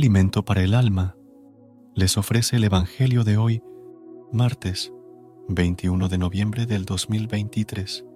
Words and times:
Alimento 0.00 0.46
para 0.46 0.62
el 0.62 0.72
alma 0.72 1.14
les 1.94 2.16
ofrece 2.16 2.56
el 2.56 2.64
Evangelio 2.64 3.22
de 3.22 3.36
hoy, 3.36 3.62
martes 4.32 4.94
21 5.48 6.08
de 6.08 6.16
noviembre 6.16 6.64
del 6.64 6.86
2023. 6.86 8.06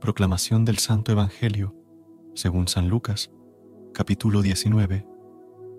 Proclamación 0.00 0.64
del 0.64 0.78
Santo 0.78 1.10
Evangelio, 1.10 1.74
según 2.36 2.68
San 2.68 2.88
Lucas, 2.88 3.32
capítulo 3.92 4.42
19, 4.42 5.04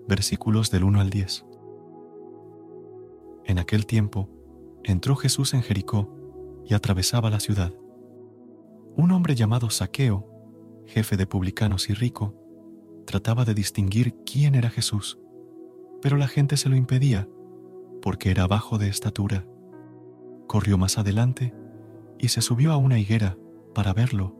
versículos 0.06 0.70
del 0.70 0.84
1 0.84 1.00
al 1.00 1.08
10. 1.08 1.46
En 3.46 3.58
aquel 3.58 3.86
tiempo, 3.86 4.28
entró 4.84 5.16
Jesús 5.16 5.54
en 5.54 5.62
Jericó 5.62 6.14
y 6.66 6.74
atravesaba 6.74 7.30
la 7.30 7.40
ciudad. 7.40 7.72
Un 8.94 9.10
hombre 9.10 9.34
llamado 9.34 9.70
Saqueo, 9.70 10.29
jefe 10.90 11.16
de 11.16 11.24
publicanos 11.24 11.88
y 11.88 11.94
rico, 11.94 12.34
trataba 13.06 13.44
de 13.44 13.54
distinguir 13.54 14.16
quién 14.26 14.56
era 14.56 14.70
Jesús, 14.70 15.20
pero 16.02 16.16
la 16.16 16.26
gente 16.26 16.56
se 16.56 16.68
lo 16.68 16.74
impedía 16.74 17.28
porque 18.02 18.30
era 18.32 18.48
bajo 18.48 18.76
de 18.76 18.88
estatura. 18.88 19.46
Corrió 20.48 20.78
más 20.78 20.98
adelante 20.98 21.54
y 22.18 22.28
se 22.28 22.42
subió 22.42 22.72
a 22.72 22.76
una 22.76 22.98
higuera 22.98 23.38
para 23.72 23.92
verlo, 23.92 24.36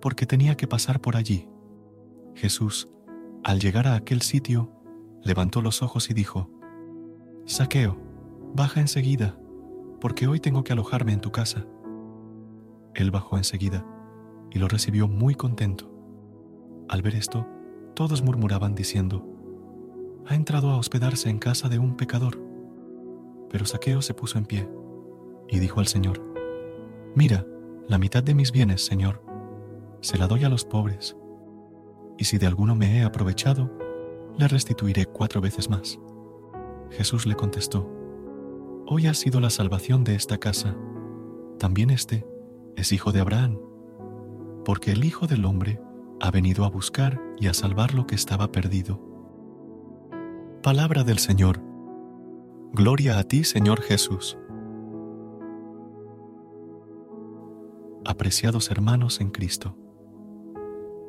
porque 0.00 0.24
tenía 0.24 0.56
que 0.56 0.66
pasar 0.66 1.00
por 1.00 1.14
allí. 1.14 1.46
Jesús, 2.34 2.88
al 3.44 3.60
llegar 3.60 3.86
a 3.86 3.94
aquel 3.94 4.22
sitio, 4.22 4.72
levantó 5.22 5.60
los 5.60 5.82
ojos 5.82 6.08
y 6.08 6.14
dijo, 6.14 6.50
Saqueo, 7.44 7.98
baja 8.54 8.80
enseguida, 8.80 9.38
porque 10.00 10.26
hoy 10.26 10.40
tengo 10.40 10.64
que 10.64 10.72
alojarme 10.72 11.12
en 11.12 11.20
tu 11.20 11.32
casa. 11.32 11.66
Él 12.94 13.10
bajó 13.10 13.36
enseguida 13.36 13.86
y 14.50 14.58
lo 14.58 14.68
recibió 14.68 15.06
muy 15.06 15.34
contento. 15.34 15.91
Al 16.92 17.00
ver 17.00 17.14
esto, 17.14 17.46
todos 17.94 18.20
murmuraban 18.20 18.74
diciendo, 18.74 19.26
ha 20.26 20.34
entrado 20.34 20.68
a 20.68 20.76
hospedarse 20.76 21.30
en 21.30 21.38
casa 21.38 21.70
de 21.70 21.78
un 21.78 21.96
pecador. 21.96 22.38
Pero 23.48 23.64
Saqueo 23.64 24.02
se 24.02 24.12
puso 24.12 24.36
en 24.36 24.44
pie 24.44 24.68
y 25.48 25.58
dijo 25.58 25.80
al 25.80 25.86
Señor, 25.86 26.22
Mira, 27.14 27.46
la 27.88 27.96
mitad 27.96 28.22
de 28.22 28.34
mis 28.34 28.52
bienes, 28.52 28.84
Señor, 28.84 29.24
se 30.02 30.18
la 30.18 30.26
doy 30.26 30.44
a 30.44 30.50
los 30.50 30.66
pobres, 30.66 31.16
y 32.18 32.24
si 32.24 32.36
de 32.36 32.46
alguno 32.46 32.74
me 32.74 32.98
he 32.98 33.04
aprovechado, 33.04 33.70
le 34.36 34.46
restituiré 34.46 35.06
cuatro 35.06 35.40
veces 35.40 35.70
más. 35.70 35.98
Jesús 36.90 37.24
le 37.24 37.36
contestó, 37.36 37.90
Hoy 38.86 39.06
ha 39.06 39.14
sido 39.14 39.40
la 39.40 39.48
salvación 39.48 40.04
de 40.04 40.14
esta 40.14 40.36
casa, 40.36 40.76
también 41.58 41.88
este 41.88 42.26
es 42.76 42.92
hijo 42.92 43.12
de 43.12 43.20
Abraham 43.20 43.58
porque 44.64 44.92
el 44.92 45.04
Hijo 45.04 45.26
del 45.26 45.44
Hombre 45.44 45.80
ha 46.22 46.30
venido 46.30 46.64
a 46.64 46.70
buscar 46.70 47.20
y 47.40 47.48
a 47.48 47.54
salvar 47.54 47.94
lo 47.94 48.06
que 48.06 48.14
estaba 48.14 48.52
perdido. 48.52 49.00
Palabra 50.62 51.02
del 51.02 51.18
Señor. 51.18 51.60
Gloria 52.72 53.18
a 53.18 53.24
ti, 53.24 53.42
Señor 53.42 53.82
Jesús. 53.82 54.38
Apreciados 58.04 58.70
hermanos 58.70 59.20
en 59.20 59.30
Cristo, 59.30 59.76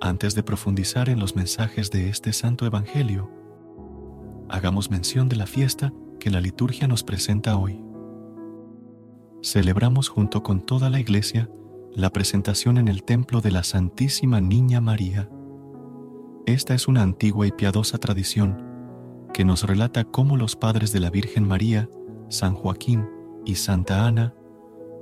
antes 0.01 0.33
de 0.33 0.41
profundizar 0.41 1.09
en 1.09 1.19
los 1.19 1.35
mensajes 1.35 1.91
de 1.91 2.09
este 2.09 2.33
Santo 2.33 2.65
Evangelio, 2.65 3.29
hagamos 4.49 4.89
mención 4.89 5.29
de 5.29 5.35
la 5.35 5.45
fiesta 5.45 5.93
que 6.19 6.31
la 6.31 6.41
liturgia 6.41 6.87
nos 6.87 7.03
presenta 7.03 7.55
hoy. 7.55 7.79
Celebramos 9.43 10.09
junto 10.09 10.41
con 10.41 10.65
toda 10.65 10.89
la 10.89 10.99
Iglesia 10.99 11.51
la 11.95 12.09
presentación 12.11 12.77
en 12.77 12.87
el 12.87 13.03
templo 13.03 13.39
de 13.39 13.51
la 13.51 13.63
Santísima 13.63 14.41
Niña 14.41 14.81
María. 14.81 15.29
Esta 16.47 16.73
es 16.73 16.87
una 16.87 17.03
antigua 17.03 17.45
y 17.45 17.51
piadosa 17.51 17.99
tradición 17.99 19.27
que 19.31 19.45
nos 19.45 19.63
relata 19.63 20.03
cómo 20.03 20.35
los 20.35 20.55
padres 20.55 20.91
de 20.91 20.99
la 20.99 21.11
Virgen 21.11 21.47
María, 21.47 21.89
San 22.29 22.55
Joaquín 22.55 23.07
y 23.45 23.55
Santa 23.55 24.07
Ana, 24.07 24.33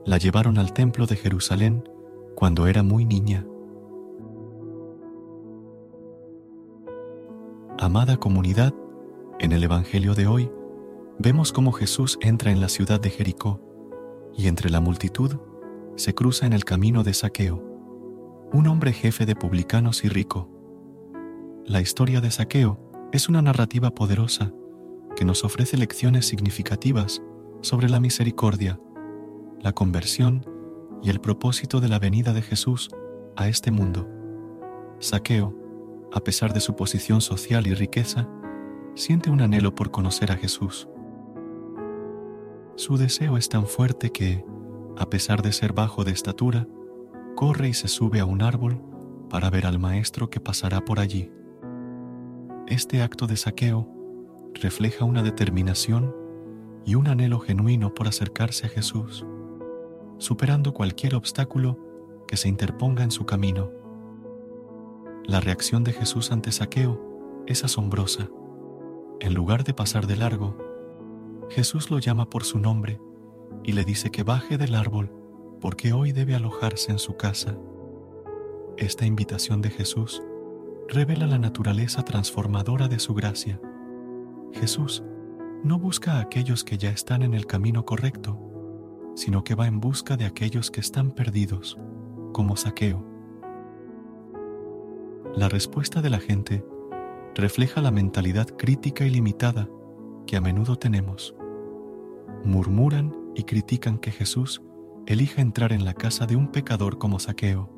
la 0.06 0.18
llevaron 0.18 0.58
al 0.58 0.74
templo 0.74 1.06
de 1.06 1.16
Jerusalén 1.16 1.88
cuando 2.36 2.68
era 2.68 2.84
muy 2.84 3.06
niña. 3.06 3.46
Amada 7.80 8.18
comunidad, 8.18 8.74
en 9.40 9.54
el 9.54 9.64
Evangelio 9.64 10.14
de 10.14 10.28
hoy 10.28 10.52
vemos 11.20 11.54
cómo 11.54 11.72
Jesús 11.72 12.18
entra 12.22 12.52
en 12.52 12.60
la 12.60 12.70
ciudad 12.70 13.00
de 13.00 13.10
Jericó 13.10 13.62
y 14.38 14.48
entre 14.48 14.70
la 14.70 14.82
multitud 14.82 15.38
se 15.96 16.14
cruza 16.14 16.46
en 16.46 16.54
el 16.54 16.64
camino 16.64 17.04
de 17.04 17.14
Saqueo, 17.14 17.64
un 18.54 18.68
hombre 18.68 18.94
jefe 18.94 19.26
de 19.26 19.36
publicanos 19.36 20.04
y 20.04 20.10
rico. 20.10 20.50
La 21.66 21.82
historia 21.82 22.22
de 22.22 22.32
Saqueo 22.32 22.80
es 23.12 23.30
una 23.30 23.42
narrativa 23.42 23.92
poderosa 23.92 24.52
que 25.16 25.26
nos 25.26 25.44
ofrece 25.44 25.78
lecciones 25.78 26.26
significativas 26.26 27.22
sobre 27.62 27.90
la 27.90 28.00
misericordia, 28.00 28.80
la 29.60 29.74
conversión 29.74 30.46
y 31.04 31.10
el 31.10 31.20
propósito 31.20 31.80
de 31.80 31.90
la 31.90 32.00
venida 32.00 32.34
de 32.34 32.42
Jesús 32.42 32.90
a 33.36 33.48
este 33.48 33.72
mundo. 33.72 34.08
Saqueo, 35.00 35.56
a 36.14 36.20
pesar 36.22 36.54
de 36.54 36.60
su 36.60 36.76
posición 36.76 37.22
social 37.22 37.68
y 37.68 37.74
riqueza, 37.74 38.28
siente 38.96 39.30
un 39.30 39.42
anhelo 39.42 39.74
por 39.76 39.92
conocer 39.92 40.32
a 40.32 40.36
Jesús. 40.36 40.88
Su 42.76 42.98
deseo 42.98 43.38
es 43.38 43.50
tan 43.50 43.66
fuerte 43.66 44.12
que, 44.12 44.44
a 45.02 45.10
pesar 45.10 45.42
de 45.42 45.52
ser 45.52 45.74
bajo 45.74 46.04
de 46.04 46.12
estatura, 46.12 46.68
corre 47.36 47.68
y 47.70 47.74
se 47.74 47.88
sube 47.88 48.20
a 48.20 48.26
un 48.26 48.44
árbol 48.44 48.80
para 49.32 49.50
ver 49.50 49.66
al 49.66 49.80
maestro 49.80 50.30
que 50.30 50.40
pasará 50.40 50.86
por 50.86 51.00
allí. 51.00 51.32
Este 52.68 53.02
acto 53.02 53.26
de 53.26 53.36
saqueo 53.36 53.90
refleja 54.54 55.04
una 55.04 55.24
determinación 55.24 56.16
y 56.86 56.94
un 56.94 57.08
anhelo 57.08 57.40
genuino 57.40 57.96
por 57.96 58.08
acercarse 58.08 58.68
a 58.68 58.70
Jesús, 58.70 59.26
superando 60.20 60.72
cualquier 60.72 61.16
obstáculo 61.16 61.80
que 62.28 62.38
se 62.38 62.48
interponga 62.48 63.04
en 63.04 63.10
su 63.10 63.26
camino. 63.26 63.72
La 65.26 65.40
reacción 65.40 65.84
de 65.84 65.94
Jesús 65.94 66.32
ante 66.32 66.52
saqueo 66.52 67.44
es 67.48 67.64
asombrosa. 67.64 68.30
En 69.20 69.34
lugar 69.34 69.64
de 69.64 69.74
pasar 69.74 70.06
de 70.06 70.18
largo, 70.18 70.56
Jesús 71.50 71.90
lo 71.90 71.98
llama 71.98 72.30
por 72.30 72.44
su 72.44 72.60
nombre 72.60 73.00
y 73.64 73.74
le 73.74 73.84
dice 73.84 74.12
que 74.12 74.24
baje 74.24 74.58
del 74.58 74.76
árbol 74.76 75.12
porque 75.62 75.94
hoy 75.94 76.12
debe 76.12 76.36
alojarse 76.36 76.92
en 76.92 77.00
su 77.00 77.16
casa. 77.16 77.56
Esta 78.78 79.06
invitación 79.06 79.62
de 79.62 79.70
Jesús 79.70 80.24
revela 80.88 81.28
la 81.28 81.38
naturaleza 81.38 82.04
transformadora 82.04 82.88
de 82.88 83.00
su 83.00 83.14
gracia. 83.14 83.62
Jesús 84.54 85.04
no 85.64 85.78
busca 85.78 86.14
a 86.14 86.22
aquellos 86.22 86.64
que 86.64 86.78
ya 86.78 86.90
están 86.90 87.22
en 87.22 87.36
el 87.36 87.46
camino 87.46 87.86
correcto, 87.86 88.40
sino 89.16 89.44
que 89.44 89.56
va 89.56 89.68
en 89.68 89.80
busca 89.80 90.18
de 90.18 90.26
aquellos 90.26 90.72
que 90.72 90.80
están 90.80 91.12
perdidos, 91.12 91.78
como 92.34 92.58
saqueo. 92.58 93.06
La 95.36 95.48
respuesta 95.48 96.02
de 96.02 96.10
la 96.10 96.20
gente 96.20 96.66
refleja 97.36 97.82
la 97.82 97.92
mentalidad 97.92 98.48
crítica 98.48 99.06
y 99.06 99.12
limitada 99.12 99.70
que 100.26 100.38
a 100.38 100.42
menudo 100.42 100.76
tenemos. 100.78 101.36
Murmuran 102.44 103.16
y 103.36 103.44
critican 103.44 103.98
que 103.98 104.12
Jesús 104.12 104.62
elija 105.06 105.42
entrar 105.42 105.74
en 105.74 105.86
la 105.86 105.94
casa 105.94 106.26
de 106.26 106.36
un 106.36 106.48
pecador 106.52 106.98
como 106.98 107.20
saqueo. 107.20 107.70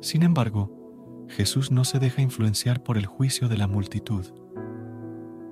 Sin 0.00 0.22
embargo, 0.22 1.26
Jesús 1.28 1.70
no 1.70 1.84
se 1.84 1.98
deja 1.98 2.22
influenciar 2.22 2.82
por 2.82 2.98
el 2.98 3.06
juicio 3.06 3.48
de 3.48 3.56
la 3.56 3.66
multitud. 3.66 4.26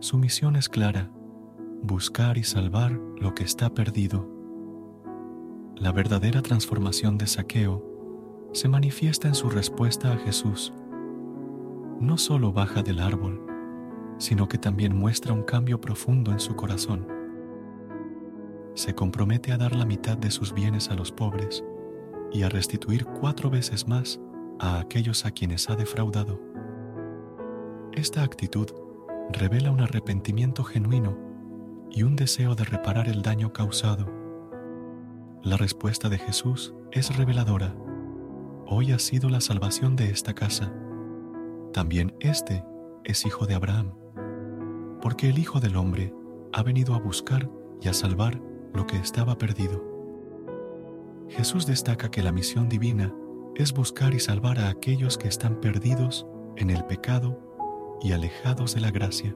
Su 0.00 0.19
misión 0.19 0.56
es 0.56 0.69
clara, 0.69 1.10
buscar 1.82 2.38
y 2.38 2.44
salvar 2.44 2.92
lo 2.92 3.34
que 3.34 3.44
está 3.44 3.72
perdido. 3.75 4.28
La 5.76 5.92
verdadera 5.92 6.42
transformación 6.42 7.19
de 7.19 7.26
saqueo 7.26 8.48
se 8.52 8.69
manifiesta 8.69 9.28
en 9.28 9.34
su 9.34 9.50
respuesta 9.50 10.12
a 10.12 10.16
Jesús. 10.16 10.72
No 12.00 12.16
solo 12.16 12.52
baja 12.52 12.82
del 12.82 12.98
árbol, 12.98 13.44
sino 14.19 14.48
que 14.48 14.58
también 14.58 14.96
muestra 14.96 15.32
un 15.32 15.42
cambio 15.42 15.81
profundo 15.81 16.32
en 16.32 16.40
su 16.40 16.56
corazón 16.56 17.18
se 18.78 18.94
compromete 18.94 19.50
a 19.50 19.58
dar 19.58 19.75
la 19.75 19.84
mitad 19.84 20.16
de 20.16 20.30
sus 20.30 20.54
bienes 20.54 20.88
a 20.88 20.94
los 20.94 21.10
pobres 21.10 21.64
y 22.30 22.44
a 22.44 22.48
restituir 22.48 23.06
cuatro 23.06 23.50
veces 23.50 23.88
más 23.88 24.20
a 24.60 24.78
aquellos 24.78 25.26
a 25.26 25.32
quienes 25.32 25.69
ha 25.69 25.75
defraudado. 25.75 26.40
Esta 27.92 28.22
actitud 28.22 28.69
revela 29.32 29.72
un 29.72 29.80
arrepentimiento 29.80 30.62
genuino 30.62 31.19
y 31.90 32.04
un 32.04 32.14
deseo 32.14 32.54
de 32.54 32.62
reparar 32.62 33.08
el 33.08 33.22
daño 33.22 33.52
causado. 33.52 34.06
La 35.42 35.56
respuesta 35.56 36.08
de 36.08 36.19
Jesús 36.19 36.72
es 36.92 37.16
reveladora. 37.16 37.74
Hoy 38.64 38.92
ha 38.92 39.00
sido 39.00 39.28
la 39.28 39.40
salvación 39.40 39.96
de 39.96 40.10
esta 40.10 40.34
casa. 40.34 40.72
También 41.72 42.14
este 42.20 42.64
es 43.02 43.26
hijo 43.26 43.44
de 43.44 43.56
Abraham, 43.56 43.94
porque 45.02 45.31
el 45.31 45.40
Hijo 45.40 45.58
del 45.58 45.74
Hombre 45.74 46.14
ha 46.52 46.62
venido 46.62 46.94
a 46.94 47.00
buscar 47.00 47.50
y 47.81 47.88
a 47.88 47.92
salvar 47.92 48.40
lo 48.78 48.86
que 48.86 48.96
estaba 48.96 49.36
perdido. 49.36 49.82
Jesús 51.28 51.66
destaca 51.66 52.12
que 52.12 52.22
la 52.22 52.30
misión 52.30 52.69
divina 52.69 53.12
es 53.56 53.72
buscar 53.72 54.14
y 54.14 54.20
salvar 54.20 54.60
a 54.60 54.69
aquellos 54.69 55.19
que 55.19 55.26
están 55.26 55.60
perdidos 55.60 56.28
en 56.54 56.70
el 56.70 56.84
pecado 56.84 57.40
y 58.00 58.12
alejados 58.12 58.76
de 58.76 58.80
la 58.80 58.92
gracia. 58.92 59.34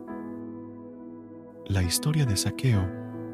La 1.67 1.83
historia 1.83 2.25
de 2.25 2.37
Saqueo 2.37 2.89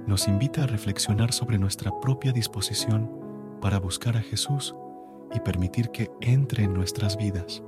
nos 0.06 0.28
invita 0.28 0.62
a 0.62 0.66
reflexionar 0.66 1.34
sobre 1.34 1.58
nuestra 1.58 2.00
propia 2.00 2.32
disposición 2.32 3.12
para 3.61 3.78
buscar 3.78 4.16
a 4.16 4.22
Jesús 4.22 4.75
y 5.34 5.40
permitir 5.40 5.90
que 5.90 6.11
entre 6.22 6.64
en 6.64 6.72
nuestras 6.72 7.19
vidas. 7.19 7.62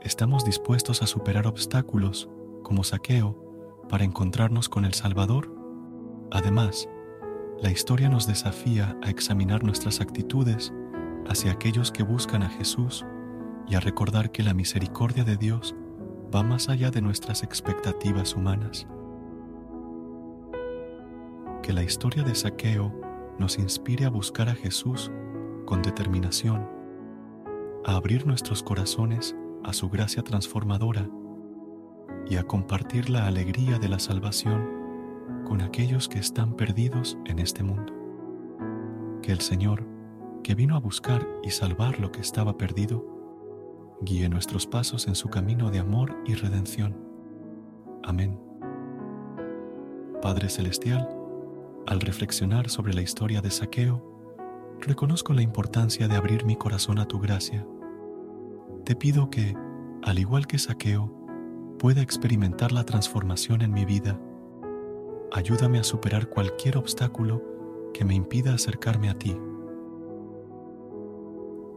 ¿Estamos 0.00 0.46
dispuestos 0.46 1.02
a 1.02 1.06
superar 1.06 1.46
obstáculos 1.46 2.30
como 2.62 2.84
Saqueo 2.84 3.84
para 3.90 4.04
encontrarnos 4.04 4.70
con 4.70 4.86
el 4.86 4.94
Salvador? 4.94 5.54
Además, 6.30 6.88
la 7.62 7.70
historia 7.70 8.08
nos 8.08 8.26
desafía 8.26 8.96
a 9.02 9.10
examinar 9.10 9.62
nuestras 9.64 10.00
actitudes 10.00 10.72
hacia 11.28 11.52
aquellos 11.52 11.92
que 11.92 12.02
buscan 12.02 12.42
a 12.42 12.48
Jesús 12.48 13.04
y 13.68 13.74
a 13.74 13.80
recordar 13.80 14.32
que 14.32 14.42
la 14.42 14.54
misericordia 14.54 15.24
de 15.24 15.36
Dios 15.36 15.74
va 16.34 16.42
más 16.42 16.70
allá 16.70 16.90
de 16.90 17.02
nuestras 17.02 17.42
expectativas 17.42 18.34
humanas. 18.34 18.86
Que 21.62 21.74
la 21.74 21.82
historia 21.82 22.22
de 22.22 22.34
Saqueo 22.34 22.98
nos 23.38 23.58
inspire 23.58 24.06
a 24.06 24.10
buscar 24.10 24.48
a 24.48 24.54
Jesús 24.54 25.10
con 25.66 25.82
determinación, 25.82 26.66
a 27.84 27.94
abrir 27.94 28.26
nuestros 28.26 28.62
corazones 28.62 29.36
a 29.64 29.74
su 29.74 29.90
gracia 29.90 30.22
transformadora 30.22 31.10
y 32.26 32.36
a 32.36 32.42
compartir 32.44 33.10
la 33.10 33.26
alegría 33.26 33.78
de 33.78 33.88
la 33.88 33.98
salvación 33.98 34.79
con 35.50 35.62
aquellos 35.62 36.08
que 36.08 36.20
están 36.20 36.54
perdidos 36.54 37.18
en 37.26 37.40
este 37.40 37.64
mundo. 37.64 37.92
Que 39.20 39.32
el 39.32 39.40
Señor, 39.40 39.84
que 40.44 40.54
vino 40.54 40.76
a 40.76 40.78
buscar 40.78 41.26
y 41.42 41.50
salvar 41.50 41.98
lo 41.98 42.12
que 42.12 42.20
estaba 42.20 42.56
perdido, 42.56 43.04
guíe 44.00 44.28
nuestros 44.28 44.68
pasos 44.68 45.08
en 45.08 45.16
su 45.16 45.28
camino 45.28 45.72
de 45.72 45.80
amor 45.80 46.16
y 46.24 46.34
redención. 46.34 46.96
Amén. 48.04 48.40
Padre 50.22 50.50
Celestial, 50.50 51.08
al 51.88 52.00
reflexionar 52.00 52.70
sobre 52.70 52.94
la 52.94 53.02
historia 53.02 53.40
de 53.40 53.50
Saqueo, 53.50 54.38
reconozco 54.80 55.32
la 55.32 55.42
importancia 55.42 56.06
de 56.06 56.14
abrir 56.14 56.44
mi 56.44 56.54
corazón 56.54 57.00
a 57.00 57.06
tu 57.06 57.18
gracia. 57.18 57.66
Te 58.84 58.94
pido 58.94 59.30
que, 59.30 59.56
al 60.04 60.20
igual 60.20 60.46
que 60.46 60.60
Saqueo, 60.60 61.12
pueda 61.76 62.02
experimentar 62.02 62.70
la 62.70 62.84
transformación 62.84 63.62
en 63.62 63.72
mi 63.72 63.84
vida 63.84 64.20
ayúdame 65.32 65.78
a 65.78 65.84
superar 65.84 66.28
cualquier 66.28 66.76
obstáculo 66.76 67.42
que 67.92 68.04
me 68.04 68.14
impida 68.14 68.54
acercarme 68.54 69.10
a 69.10 69.18
ti. 69.18 69.36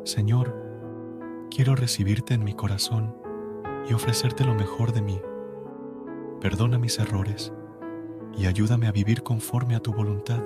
Señor, 0.03 0.55
quiero 1.49 1.75
recibirte 1.75 2.33
en 2.33 2.43
mi 2.43 2.53
corazón 2.53 3.15
y 3.89 3.93
ofrecerte 3.93 4.43
lo 4.43 4.53
mejor 4.55 4.91
de 4.91 5.01
mí. 5.01 5.21
Perdona 6.41 6.77
mis 6.77 6.99
errores 6.99 7.53
y 8.37 8.47
ayúdame 8.47 8.87
a 8.87 8.91
vivir 8.91 9.23
conforme 9.23 9.75
a 9.75 9.79
tu 9.79 9.93
voluntad. 9.93 10.43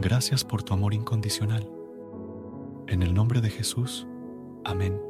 Gracias 0.00 0.44
por 0.44 0.62
tu 0.62 0.74
amor 0.74 0.94
incondicional. 0.94 1.70
En 2.86 3.02
el 3.02 3.14
nombre 3.14 3.40
de 3.40 3.50
Jesús. 3.50 4.06
Amén. 4.64 5.09